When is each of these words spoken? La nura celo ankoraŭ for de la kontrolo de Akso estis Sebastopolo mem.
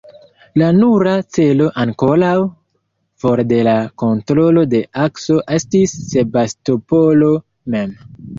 La 0.59 0.67
nura 0.75 1.11
celo 1.35 1.67
ankoraŭ 1.83 2.31
for 3.25 3.43
de 3.51 3.59
la 3.67 3.75
kontrolo 4.05 4.65
de 4.73 4.83
Akso 5.05 5.39
estis 5.59 5.95
Sebastopolo 6.09 7.31
mem. 7.77 7.95